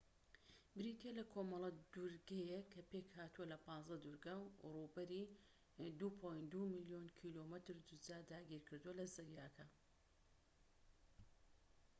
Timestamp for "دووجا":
7.87-8.17